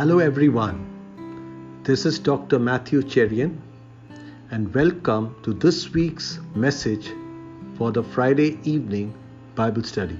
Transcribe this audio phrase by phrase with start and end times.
[0.00, 1.82] Hello, everyone.
[1.84, 2.58] This is Dr.
[2.58, 3.58] Matthew Cherian,
[4.50, 7.10] and welcome to this week's message
[7.76, 9.12] for the Friday evening
[9.54, 10.18] Bible study.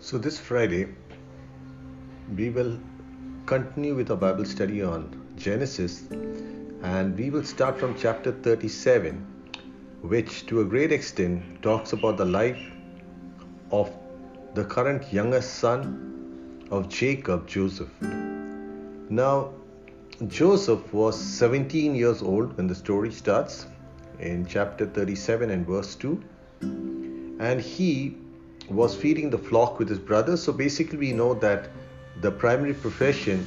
[0.00, 0.88] So, this Friday,
[2.34, 2.78] we will
[3.44, 6.04] continue with our Bible study on Genesis,
[6.82, 9.33] and we will start from chapter 37,
[10.08, 12.60] which to a great extent talks about the life
[13.70, 13.90] of
[14.52, 17.88] the current youngest son of Jacob, Joseph.
[19.08, 19.54] Now,
[20.28, 23.66] Joseph was 17 years old when the story starts
[24.18, 26.22] in chapter 37 and verse 2,
[27.40, 28.18] and he
[28.68, 30.42] was feeding the flock with his brothers.
[30.42, 31.70] So basically, we know that
[32.20, 33.46] the primary profession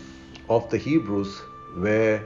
[0.49, 1.39] of the Hebrews
[1.77, 2.23] were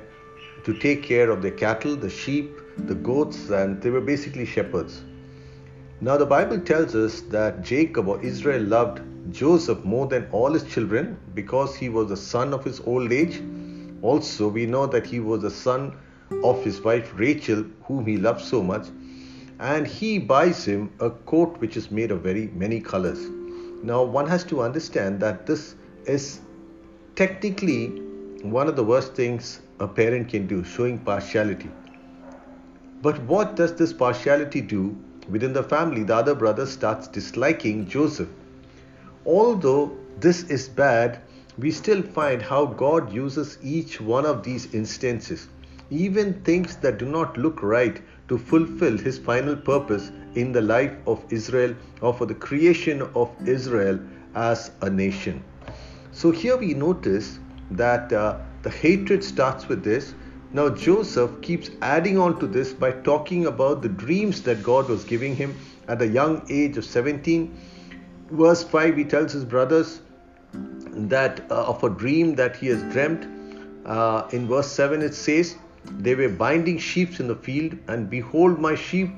[0.63, 5.03] to take care of their cattle, the sheep, the goats, and they were basically shepherds.
[5.99, 10.63] Now, the Bible tells us that Jacob or Israel loved Joseph more than all his
[10.63, 13.41] children because he was the son of his old age.
[14.01, 15.95] Also, we know that he was the son
[16.43, 18.87] of his wife Rachel, whom he loved so much
[19.62, 23.29] and he buys him a coat which is made of very many colors.
[23.84, 25.75] Now, one has to understand that this
[26.05, 26.41] is
[27.15, 27.90] technically
[28.41, 31.70] one of the worst things a parent can do, showing partiality.
[33.01, 34.96] But what does this partiality do
[35.27, 36.04] within the family?
[36.04, 38.29] The other brother starts disliking Joseph.
[39.26, 41.21] Although this is bad,
[41.57, 45.48] we still find how God uses each one of these instances,
[45.90, 50.93] even things that do not look right to fulfill his final purpose in the life
[51.07, 53.99] of Israel or for the creation of Israel
[54.35, 55.43] as a nation.
[56.12, 57.40] So here we notice
[57.71, 60.13] that uh, the hatred starts with this.
[60.54, 65.03] Now Joseph keeps adding on to this by talking about the dreams that God was
[65.03, 67.58] giving him at a young age of 17.
[68.30, 70.02] Verse 5, he tells his brothers
[70.53, 73.28] that uh, of a dream that he has dreamt.
[73.86, 75.56] Uh, in verse 7, it says,
[75.97, 79.09] they were binding sheep in the field, and behold, my sheep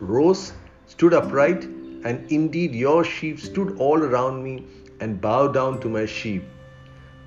[0.00, 0.52] rose,
[0.86, 1.64] stood upright,
[2.04, 4.66] and indeed your sheep stood all around me
[5.00, 6.42] and bowed down to my sheep.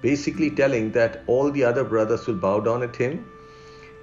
[0.05, 3.25] Basically, telling that all the other brothers will bow down at him.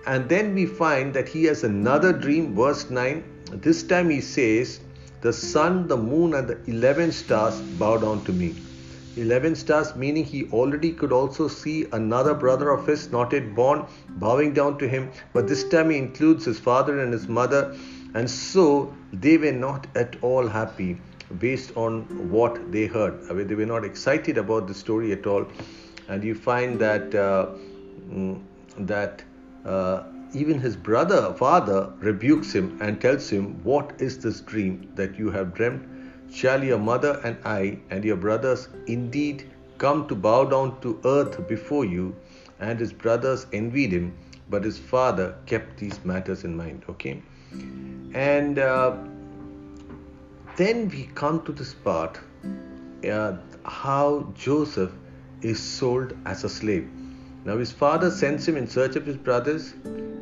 [0.06, 3.22] And then we find that he has another dream, verse 9.
[3.66, 4.80] This time he says,
[5.20, 8.54] The sun, the moon, and the 11 stars bow down to me.
[9.16, 13.84] 11 stars, meaning he already could also see another brother of his, not yet born,
[14.08, 17.76] bowing down to him, but this time he includes his father and his mother,
[18.14, 20.98] and so they were not at all happy
[21.38, 23.20] based on what they heard.
[23.28, 25.46] I mean, they were not excited about the story at all,
[26.08, 27.46] and you find that uh,
[28.08, 28.40] mm,
[28.78, 29.24] that
[29.64, 30.02] uh,
[30.32, 35.30] even his brother, father, rebukes him and tells him, "What is this dream that you
[35.30, 35.82] have dreamt?"
[36.30, 39.44] Shall your mother and I and your brothers indeed
[39.78, 42.16] come to bow down to earth before you?
[42.58, 44.16] And his brothers envied him,
[44.48, 46.84] but his father kept these matters in mind.
[46.88, 47.22] Okay,
[48.14, 48.96] and uh,
[50.56, 52.18] then we come to this part
[53.10, 54.92] uh, how Joseph
[55.42, 56.88] is sold as a slave.
[57.44, 59.75] Now, his father sends him in search of his brothers.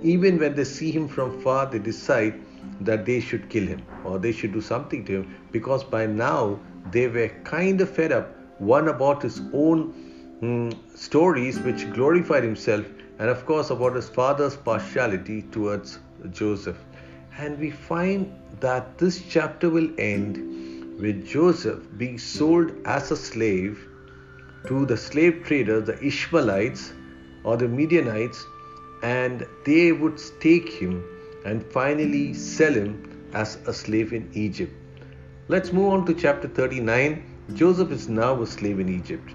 [0.03, 2.41] Even when they see him from far, they decide
[2.81, 6.59] that they should kill him or they should do something to him because by now
[6.91, 9.93] they were kind of fed up, one about his own
[10.41, 12.87] mm, stories which glorified himself,
[13.19, 15.99] and of course about his father's partiality towards
[16.31, 16.79] Joseph.
[17.39, 23.87] And we find that this chapter will end with Joseph being sold as a slave
[24.67, 26.93] to the slave traders, the Ishmaelites
[27.45, 28.45] or the Midianites,
[29.03, 31.05] and they would take him
[31.45, 34.73] and finally sell him as a slave in Egypt.
[35.49, 37.25] Let's move on to chapter 39.
[37.55, 39.35] Joseph is now a slave in Egypt.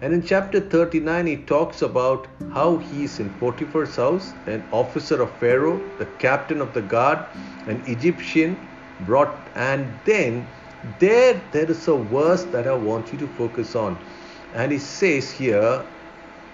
[0.00, 5.20] And in chapter 39, he talks about how he is in Potiphar's house, an officer
[5.22, 7.18] of Pharaoh, the captain of the guard,
[7.66, 8.68] an Egyptian
[9.00, 10.46] brought, and then
[10.98, 14.04] there there is a verse that I want you to focus on.
[14.54, 15.84] And he says here,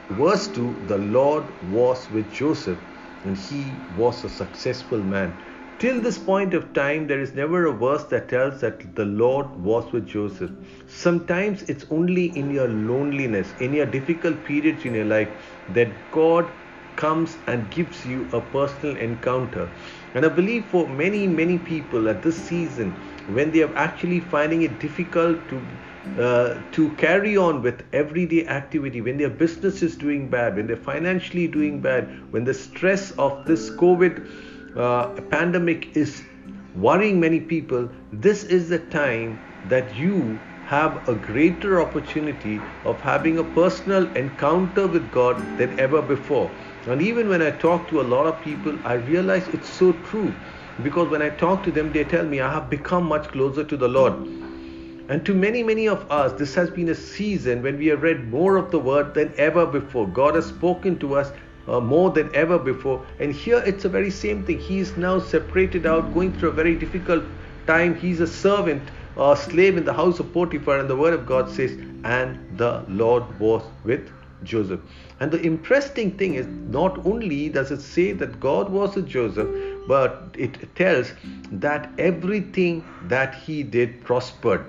[0.08, 2.78] verse 2 the Lord was with Joseph
[3.24, 5.38] and he was a successful man.
[5.78, 9.46] Till this point of time, there is never a verse that tells that the Lord
[9.62, 10.50] was with Joseph.
[10.86, 15.28] Sometimes it's only in your loneliness, in your difficult periods in your life,
[15.68, 16.52] that God
[16.96, 19.70] comes and gives you a personal encounter.
[20.12, 24.62] And I believe for many, many people at this season, when they are actually finding
[24.62, 25.66] it difficult to
[26.18, 30.76] uh, to carry on with everyday activity when their business is doing bad when they're
[30.76, 34.26] financially doing bad when the stress of this covid
[34.76, 36.22] uh, pandemic is
[36.74, 43.38] worrying many people, this is the time that you have a greater opportunity of having
[43.38, 46.56] a personal encounter with God than ever before.
[46.86, 50.40] And even when I talk to a lot of people, I realize it's so true.
[50.80, 53.76] Because when I talk to them, they tell me I have become much closer to
[53.76, 54.49] the Lord.
[55.10, 58.28] And to many, many of us, this has been a season when we have read
[58.28, 60.06] more of the Word than ever before.
[60.06, 61.32] God has spoken to us
[61.66, 63.04] uh, more than ever before.
[63.18, 64.60] And here it's a very same thing.
[64.60, 67.24] He is now separated out, going through a very difficult
[67.66, 67.96] time.
[67.96, 71.50] He's a servant, a slave in the house of Potiphar, and the word of God
[71.50, 71.72] says,
[72.04, 74.08] and the Lord was with
[74.44, 74.78] Joseph.
[75.18, 79.48] And the interesting thing is, not only does it say that God was with Joseph,
[79.88, 81.12] but it tells
[81.50, 84.64] that everything that he did prospered.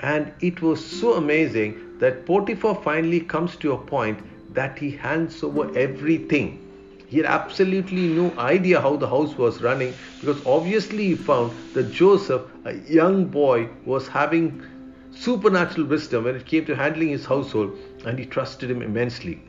[0.00, 4.18] And it was so amazing that Potiphar finally comes to a point
[4.54, 6.64] that he hands over everything.
[7.08, 11.90] He had absolutely no idea how the house was running because obviously he found that
[11.90, 14.62] Joseph, a young boy, was having
[15.10, 19.42] supernatural wisdom when it came to handling his household and he trusted him immensely.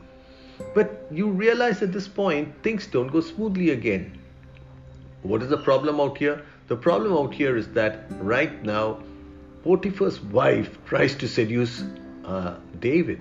[0.74, 4.18] But you realize at this point things don't go smoothly again.
[5.22, 6.42] What is the problem out here?
[6.68, 9.02] The problem out here is that right now
[9.62, 11.84] Potiphar's wife tries to seduce
[12.24, 13.20] uh, David.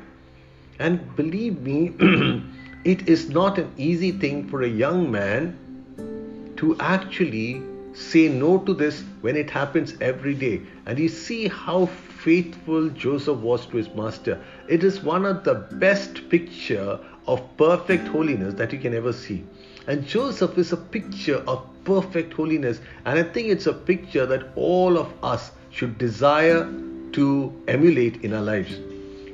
[0.80, 1.94] And believe me,
[2.86, 7.62] it is not an easy thing for a young man to actually
[7.94, 10.62] say no to this when it happens every day.
[10.86, 14.42] And you see how faithful Joseph was to his master.
[14.68, 19.44] It is one of the best picture of perfect holiness that you can ever see.
[19.88, 22.80] And Joseph is a picture of perfect holiness.
[23.06, 26.71] And I think it's a picture that all of us should desire
[27.12, 28.80] to emulate in our lives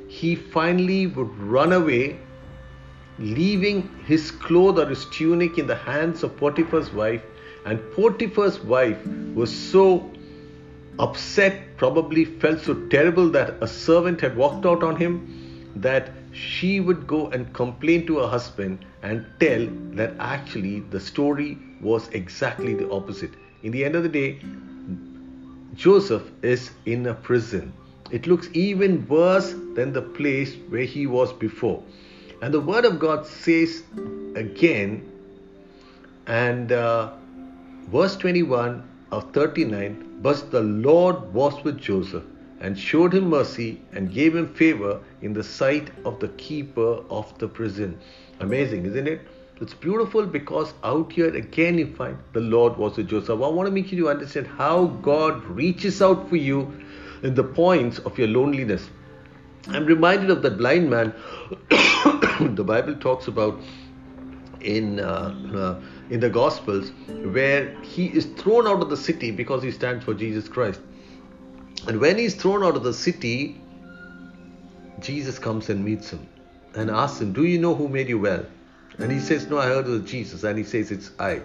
[0.08, 2.18] he finally would run away,
[3.18, 7.22] leaving his cloth or his tunic in the hands of Potiphar's wife.
[7.64, 8.98] And Potiphar's wife
[9.34, 10.10] was so
[10.98, 16.80] upset, probably felt so terrible that a servant had walked out on him, that she
[16.80, 22.74] would go and complain to her husband and tell that actually the story was exactly
[22.74, 23.32] the opposite.
[23.62, 24.40] In the end of the day,
[25.76, 27.72] Joseph is in a prison
[28.10, 31.82] it looks even worse than the place where he was before.
[32.40, 33.82] And the Word of God says
[34.36, 35.10] again,
[36.26, 37.12] and uh,
[37.88, 42.24] verse 21 of 39 But the Lord was with Joseph
[42.60, 47.36] and showed him mercy and gave him favor in the sight of the keeper of
[47.38, 47.98] the prison.
[48.40, 49.20] Amazing, isn't it?
[49.58, 53.30] It's beautiful because out here again you find the Lord was with Joseph.
[53.30, 56.78] I want to make you to understand how God reaches out for you
[57.22, 58.90] in the points of your loneliness.
[59.68, 61.14] I'm reminded of that blind man
[61.70, 63.58] the Bible talks about
[64.60, 65.80] in uh, uh,
[66.10, 70.12] in the Gospels, where he is thrown out of the city because he stands for
[70.12, 70.80] Jesus Christ.
[71.88, 73.58] And when he's thrown out of the city,
[75.00, 76.28] Jesus comes and meets him
[76.74, 78.44] and asks him, "Do you know who made you well?"
[78.98, 81.42] And he says, "No, I heard of Jesus." And he says, "It's I."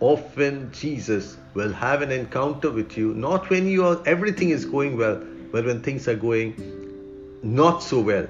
[0.00, 4.96] Often Jesus will have an encounter with you, not when you are everything is going
[4.96, 5.20] well,
[5.52, 6.54] but when things are going
[7.42, 8.26] not so well.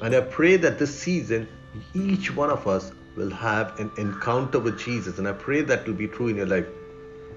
[0.00, 1.48] And I pray that this season,
[1.94, 5.18] each one of us will have an encounter with Jesus.
[5.18, 6.66] And I pray that will be true in your life.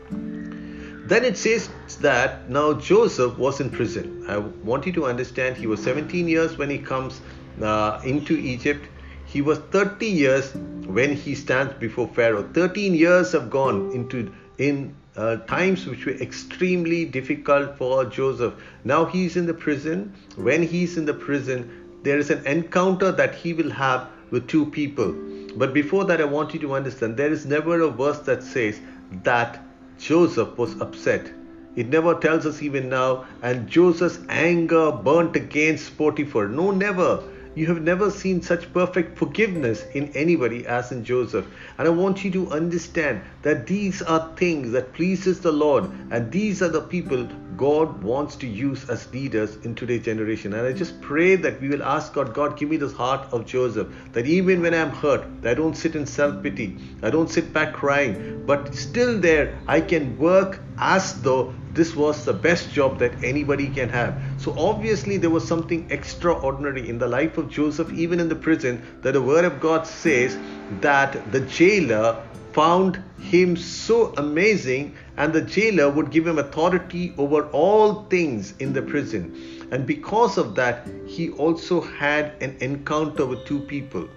[0.10, 1.70] Then it says
[2.01, 4.25] that now Joseph was in prison.
[4.28, 7.22] I want you to understand he was 17 years when he comes
[7.62, 8.86] uh, into Egypt.
[9.31, 10.55] He was 30 years
[10.88, 12.50] when he stands before Pharaoh.
[12.51, 18.55] 13 years have gone into in uh, times which were extremely difficult for Joseph.
[18.83, 20.15] Now he's in the prison.
[20.36, 24.65] When he's in the prison, there is an encounter that he will have with two
[24.65, 25.13] people.
[25.55, 28.79] But before that, I want you to understand there is never a verse that says
[29.24, 29.62] that
[30.00, 31.31] Joseph was upset.
[31.75, 36.48] It never tells us even now, and Joseph's anger burnt against Potiphar.
[36.48, 37.21] No, never.
[37.56, 41.48] You have never seen such perfect forgiveness in anybody as in Joseph.
[41.77, 46.32] And I want you to understand that these are things that pleases the Lord and
[46.32, 47.27] these are the people
[47.58, 50.53] God wants to use as leaders in today's generation.
[50.53, 53.46] And I just pray that we will ask God, God, give me this heart of
[53.46, 57.51] Joseph, that even when I'm hurt, I don't sit in self pity, I don't sit
[57.51, 63.00] back crying, but still there, I can work as though this was the best job
[63.00, 64.22] that anybody can have.
[64.50, 68.82] So obviously there was something extraordinary in the life of Joseph, even in the prison,
[69.03, 70.36] that the word of God says
[70.82, 72.20] that the jailer
[72.51, 78.74] found him so amazing and the jailer would give him authority over all things in
[78.74, 79.68] the prison.
[79.70, 84.10] And because of that, he also had an encounter with two people.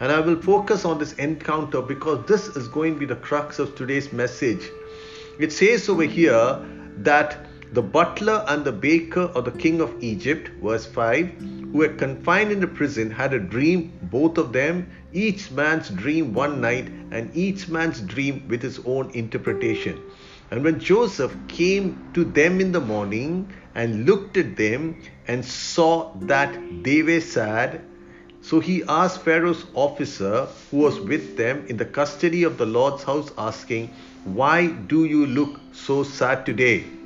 [0.00, 3.58] And I will focus on this encounter because this is going to be the crux
[3.58, 4.68] of today's message.
[5.38, 6.62] It says over here
[6.98, 11.28] that the butler and the baker of the king of Egypt, verse 5,
[11.70, 16.32] who were confined in the prison, had a dream, both of them, each man's dream
[16.32, 20.00] one night, and each man's dream with his own interpretation.
[20.50, 26.14] And when Joseph came to them in the morning and looked at them and saw
[26.20, 27.82] that they were sad,
[28.40, 33.02] so he asked Pharaoh's officer who was with them in the custody of the Lord's
[33.04, 33.90] house, asking,
[34.24, 36.97] Why do you look so sad today?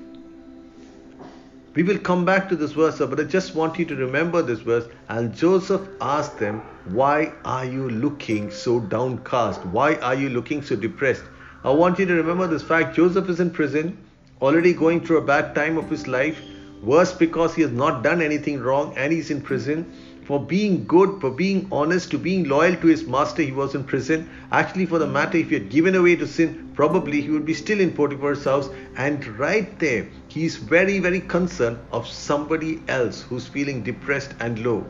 [1.75, 4.61] We will come back to this verse, but I just want you to remember this
[4.61, 4.85] verse.
[5.09, 9.64] And Joseph asked them, Why are you looking so downcast?
[9.64, 11.25] Why are you looking so depressed?
[11.64, 13.97] I want you to remember this fact Joseph is in prison,
[14.43, 16.38] already going through a bad time of his life.
[16.83, 19.91] Worse, because he has not done anything wrong and he's in prison
[20.25, 23.83] for being good, for being honest, to being loyal to his master, he was in
[23.83, 24.29] prison.
[24.52, 25.14] Actually, for the hmm.
[25.14, 28.45] matter, if he had given away to sin, probably he would be still in Potiphar's
[28.45, 28.71] house.
[28.97, 34.64] And right there, he is very, very concerned of somebody else who's feeling depressed and
[34.64, 34.87] low.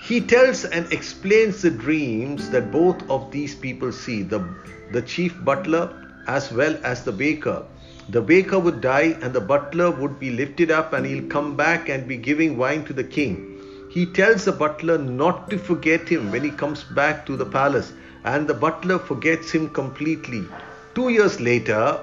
[0.00, 4.48] He tells and explains the dreams that both of these people see the,
[4.92, 7.64] the chief butler as well as the baker.
[8.10, 11.88] The baker would die, and the butler would be lifted up, and he'll come back
[11.88, 13.47] and be giving wine to the king.
[13.90, 17.92] He tells the butler not to forget him when he comes back to the palace,
[18.24, 20.44] and the butler forgets him completely.
[20.94, 22.00] Two years later,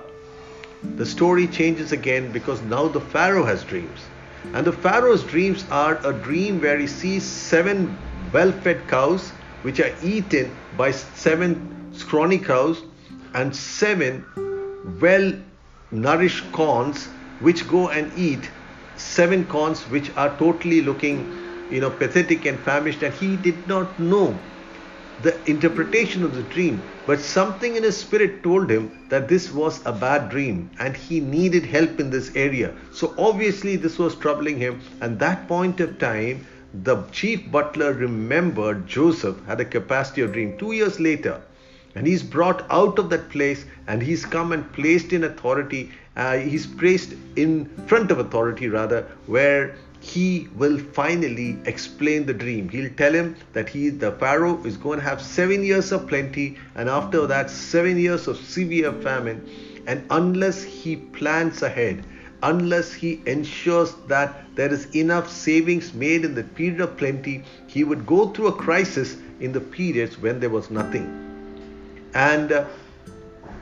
[0.96, 4.08] the story changes again because now the Pharaoh has dreams.
[4.54, 7.98] And the Pharaoh's dreams are a dream where he sees seven
[8.32, 12.82] well fed cows which are eaten by seven scrawny cows
[13.34, 14.24] and seven
[15.00, 15.34] well
[15.92, 17.08] nourished corns
[17.40, 18.52] which go and eat
[18.96, 24.00] seven corns which are totally looking you know, pathetic and famished, and he did not
[24.00, 24.42] know
[25.20, 26.90] the interpretation of the dream.
[27.06, 31.20] But something in his spirit told him that this was a bad dream and he
[31.20, 32.74] needed help in this area.
[32.92, 34.82] So obviously, this was troubling him.
[35.02, 40.58] And that point of time, the chief butler remembered Joseph had a capacity of dream.
[40.58, 41.42] Two years later,
[41.96, 45.92] and he's brought out of that place and he's come and placed in authority.
[46.18, 49.76] Uh, he's placed in front of authority, rather, where
[50.06, 52.70] he will finally explain the dream.
[52.70, 56.58] He'll tell him that he, the Pharaoh, is going to have seven years of plenty,
[56.76, 59.50] and after that, seven years of severe famine.
[59.88, 62.06] And unless he plans ahead,
[62.44, 67.84] unless he ensures that there is enough savings made in the period of plenty, he
[67.84, 71.08] would go through a crisis in the periods when there was nothing.
[72.14, 72.66] And uh,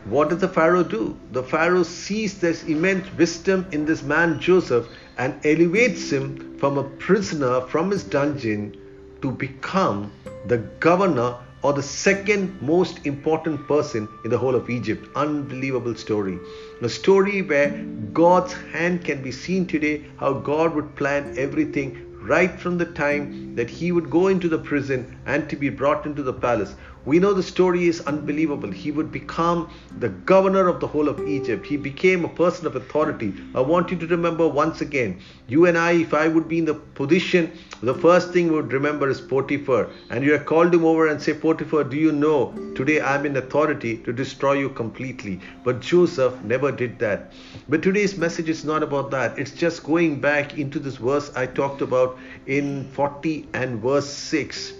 [0.05, 1.17] what does the Pharaoh do?
[1.31, 6.83] The Pharaoh sees this immense wisdom in this man Joseph and elevates him from a
[6.83, 8.75] prisoner from his dungeon
[9.21, 10.11] to become
[10.47, 15.07] the governor or the second most important person in the whole of Egypt.
[15.15, 16.37] Unbelievable story.
[16.81, 17.71] A story where
[18.11, 23.55] God's hand can be seen today, how God would plan everything right from the time
[23.55, 26.75] that he would go into the prison and to be brought into the palace.
[27.05, 28.71] We know the story is unbelievable.
[28.71, 29.69] He would become
[29.99, 31.65] the governor of the whole of Egypt.
[31.65, 33.33] He became a person of authority.
[33.53, 36.65] I want you to remember once again, you and I, if I would be in
[36.65, 39.89] the position, the first thing we would remember is Potiphar.
[40.09, 43.35] And you have called him over and say, Potiphar, do you know today I'm in
[43.35, 45.41] authority to destroy you completely?
[45.65, 47.33] But Joseph never did that.
[47.67, 49.37] But today's message is not about that.
[49.37, 54.73] It's just going back into this verse I talked about in 40 and verse 6.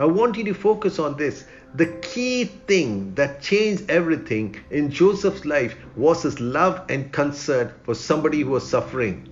[0.00, 1.44] I want you to focus on this
[1.74, 7.94] the key thing that changed everything in Joseph's life was his love and concern for
[7.94, 9.28] somebody who was suffering.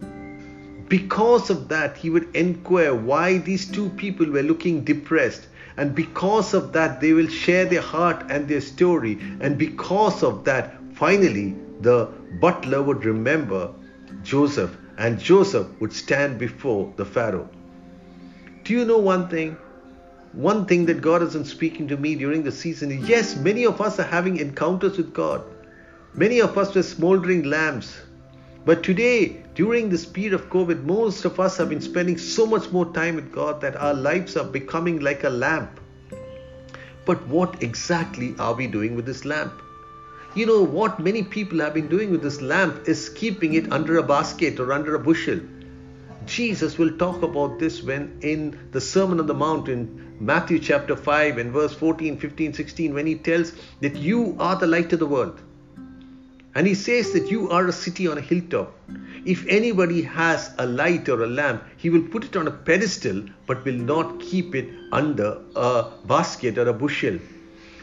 [0.89, 5.49] Because of that, he would inquire why these two people were looking depressed.
[5.77, 9.19] And because of that, they will share their heart and their story.
[9.41, 12.07] And because of that, finally, the
[12.41, 13.73] butler would remember
[14.23, 17.49] Joseph, and Joseph would stand before the Pharaoh.
[18.65, 19.57] Do you know one thing?
[20.37, 23.65] One thing that God has been speaking to me during the season is yes, many
[23.65, 25.43] of us are having encounters with God.
[26.13, 27.97] Many of us were smoldering lamps.
[28.67, 32.71] But today, during this period of COVID, most of us have been spending so much
[32.71, 35.81] more time with God that our lives are becoming like a lamp.
[37.07, 39.55] But what exactly are we doing with this lamp?
[40.35, 43.97] You know, what many people have been doing with this lamp is keeping it under
[43.97, 45.41] a basket or under a bushel.
[46.27, 50.97] Jesus will talk about this when in the Sermon on the Mount in Matthew chapter
[50.97, 54.99] 5 and verse 14, 15, 16, when he tells that you are the light of
[54.99, 55.41] the world.
[56.55, 58.75] And he says that you are a city on a hilltop.
[59.27, 63.25] If anybody has a light or a lamp, he will put it on a pedestal
[63.47, 67.19] but will not keep it under a basket or a bushel.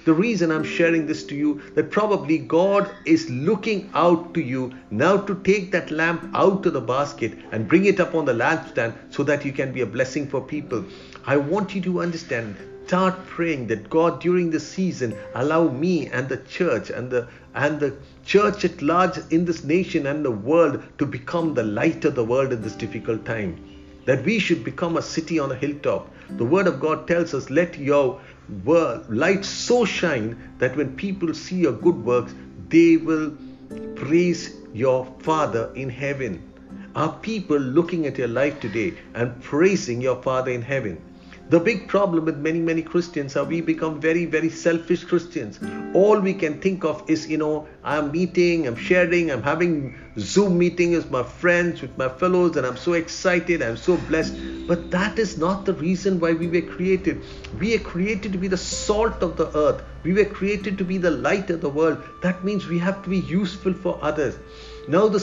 [0.06, 4.74] The reason I'm sharing this to you that probably God is looking out to you
[4.92, 8.34] now to take that lamp out of the basket and bring it up on the
[8.34, 10.84] lampstand so that you can be a blessing for people.
[11.26, 16.28] I want you to understand start praying that God during this season allow me and
[16.28, 17.96] the church and the and the
[18.26, 22.26] church at large in this nation and the world to become the light of the
[22.26, 23.73] world in this difficult time
[24.06, 26.10] that we should become a city on a hilltop.
[26.38, 28.20] The word of god tells us let your
[29.10, 32.34] light so shine that when people see your good works
[32.70, 33.36] they will
[33.96, 36.42] praise your father in heaven.
[36.96, 41.02] Are people looking at your life today and praising your father in heaven
[41.54, 45.60] the big problem with many, many Christians are we become very, very selfish Christians.
[45.94, 50.58] All we can think of is, you know, I'm meeting, I'm sharing, I'm having Zoom
[50.58, 54.34] meetings with my friends, with my fellows, and I'm so excited, I'm so blessed.
[54.68, 57.22] But that is not the reason why we were created.
[57.60, 59.84] We are created to be the salt of the earth.
[60.02, 62.02] We were created to be the light of the world.
[62.24, 64.40] That means we have to be useful for others.
[64.88, 65.20] Now, the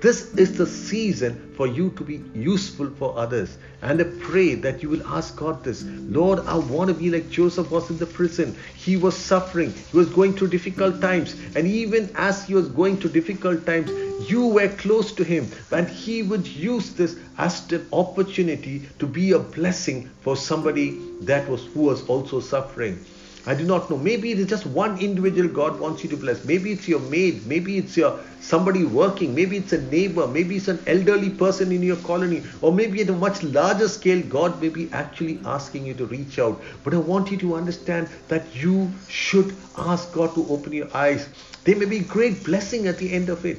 [0.00, 3.56] this is the season for you to be useful for others.
[3.80, 7.30] And I pray that you will ask God this Lord, I want to be like
[7.30, 8.56] Joseph was in the prison.
[8.74, 11.34] He was suffering, he was going through difficult times.
[11.54, 13.90] And even as he was going through difficult times,
[14.30, 15.50] you were close to him.
[15.70, 21.48] And he would use this as an opportunity to be a blessing for somebody that
[21.48, 23.04] was who was also suffering.
[23.48, 23.96] I do not know.
[23.96, 26.44] Maybe it is just one individual God wants you to bless.
[26.44, 27.46] Maybe it's your maid.
[27.46, 29.36] Maybe it's your somebody working.
[29.36, 30.26] Maybe it's a neighbor.
[30.26, 32.42] Maybe it's an elderly person in your colony.
[32.60, 36.40] Or maybe at a much larger scale, God may be actually asking you to reach
[36.40, 36.60] out.
[36.82, 41.28] But I want you to understand that you should ask God to open your eyes.
[41.62, 43.58] There may be great blessing at the end of it.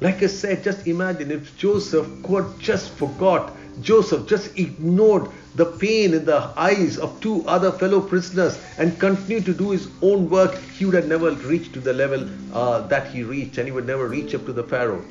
[0.00, 6.14] Like I said, just imagine if Joseph God just forgot, Joseph just ignored the pain
[6.14, 10.54] in the eyes of two other fellow prisoners and continued to do his own work,
[10.78, 13.86] he would have never reached to the level uh, that he reached and he would
[13.86, 15.04] never reach up to the Pharaoh.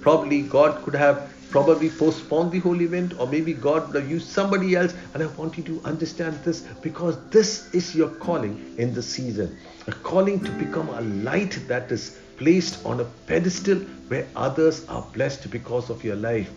[0.00, 4.28] Probably God could have probably postponed the whole event or maybe God would have used
[4.28, 4.94] somebody else.
[5.14, 9.58] And I want you to understand this because this is your calling in the season.
[9.86, 13.76] A calling to become a light that is placed on a pedestal
[14.08, 16.50] where others are blessed because of your life.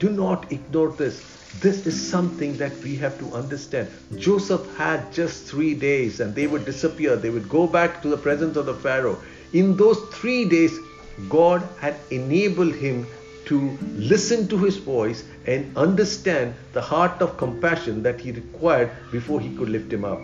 [0.00, 1.22] Do not ignore this.
[1.60, 3.88] This is something that we have to understand.
[4.16, 7.16] Joseph had just three days and they would disappear.
[7.16, 9.18] They would go back to the presence of the Pharaoh.
[9.52, 10.78] In those three days,
[11.28, 13.06] God had enabled him
[13.44, 19.38] to listen to his voice and understand the heart of compassion that he required before
[19.38, 20.20] he could lift him up.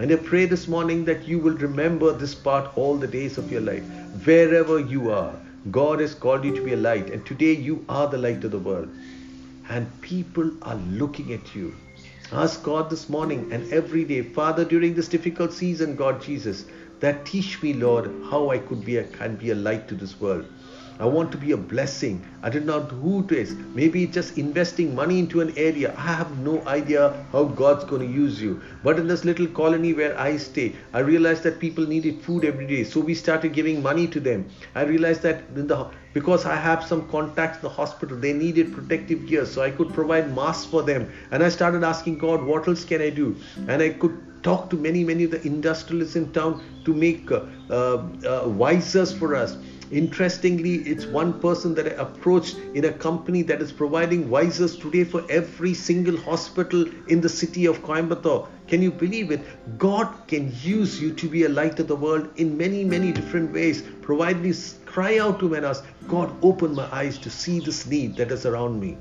[0.00, 3.52] And I pray this morning that you will remember this part all the days of
[3.52, 3.84] your life.
[4.24, 5.36] Wherever you are,
[5.70, 8.50] God has called you to be a light, and today you are the light of
[8.50, 8.88] the world
[9.68, 11.74] and people are looking at you.
[12.32, 16.66] Ask God this morning and every day, Father, during this difficult season, God Jesus,
[17.00, 20.20] that teach me, Lord, how I could be a, can be a light to this
[20.20, 20.44] world.
[21.00, 22.24] I want to be a blessing.
[22.42, 23.54] I do not know who it is.
[23.74, 25.92] Maybe just investing money into an area.
[25.96, 28.62] I have no idea how God's going to use you.
[28.84, 32.66] But in this little colony where I stay, I realized that people needed food every
[32.66, 32.84] day.
[32.84, 34.48] So we started giving money to them.
[34.74, 38.72] I realized that in the because I have some contacts in the hospital, they needed
[38.72, 39.44] protective gear.
[39.46, 41.12] So I could provide masks for them.
[41.32, 43.34] And I started asking God, what else can I do?
[43.66, 47.46] And I could talk to many, many of the industrialists in town to make uh,
[47.70, 49.56] uh, visors for us.
[49.94, 55.04] Interestingly, it's one person that I approached in a company that is providing visors today
[55.04, 58.48] for every single hospital in the city of Coimbatore.
[58.66, 59.40] Can you believe it?
[59.78, 63.52] God can use you to be a light of the world in many, many different
[63.52, 63.82] ways.
[64.02, 64.52] Provide me,
[64.84, 68.46] cry out to men, ask, God, open my eyes to see this need that is
[68.46, 68.98] around me.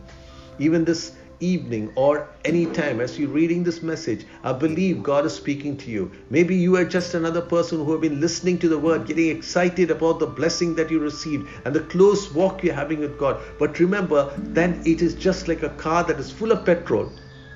[0.59, 5.33] Even this evening or any time as you're reading this message, I believe God is
[5.33, 6.11] speaking to you.
[6.29, 9.91] Maybe you are just another person who have been listening to the word, getting excited
[9.91, 13.41] about the blessing that you received and the close walk you're having with God.
[13.59, 17.11] But remember, then it is just like a car that is full of petrol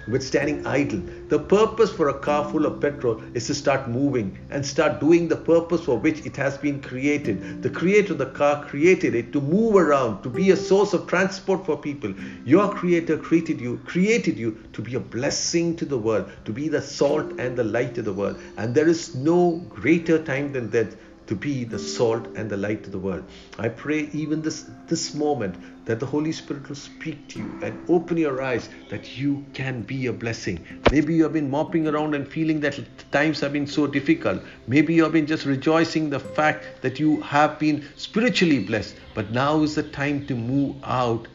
[0.08, 1.02] with standing idle.
[1.30, 5.28] The purpose for a car full of petrol is to start moving and start doing
[5.28, 7.62] the purpose for which it has been created.
[7.62, 11.08] The creator of the car created it to move around, to be a source of
[11.08, 12.14] transport for people.
[12.46, 16.68] Your creator created you, created you to be a blessing to the world, to be
[16.68, 18.40] the salt and the light of the world.
[18.58, 20.88] And there is no greater time than that
[21.28, 23.24] to be the salt and the light to the world.
[23.60, 27.90] I pray even this this moment that the Holy Spirit will speak to you and
[27.90, 30.66] open your eyes that you can be a blessing.
[30.90, 32.80] Maybe you have been mopping around and feeling that
[33.12, 34.44] times have been so difficult.
[34.68, 38.98] Maybe you have been just rejoicing the fact that you have been spiritually blessed.
[39.14, 41.28] But now is the time to move out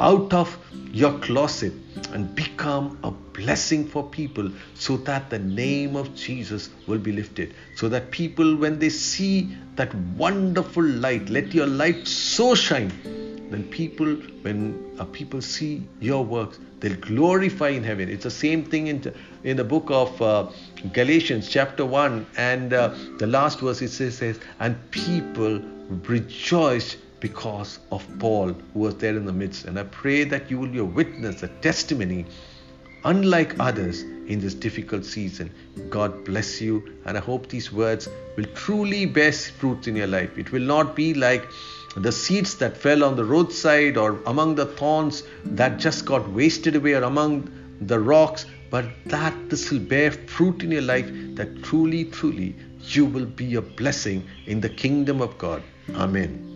[0.00, 0.56] out of
[0.92, 1.72] your closet
[2.12, 7.54] and become a blessing for people so that the name of Jesus will be lifted.
[7.76, 12.92] So that people, when they see that wonderful light, let your light so shine.
[13.50, 18.08] Then people, when uh, people see your works, they'll glorify in heaven.
[18.08, 20.50] It's the same thing in, in the book of uh,
[20.92, 27.78] Galatians, chapter 1, and uh, the last verse it says, says, And people rejoice because
[27.90, 29.64] of Paul, who was there in the midst.
[29.64, 32.26] And I pray that you will be a witness, a testimony,
[33.04, 35.52] unlike others in this difficult season.
[35.88, 40.36] God bless you, and I hope these words will truly bear fruit in your life.
[40.38, 41.48] It will not be like
[41.96, 46.76] the seeds that fell on the roadside or among the thorns that just got wasted
[46.76, 47.50] away or among
[47.80, 53.04] the rocks, but that this will bear fruit in your life that truly, truly you
[53.04, 55.62] will be a blessing in the kingdom of God.
[55.94, 56.47] Amen.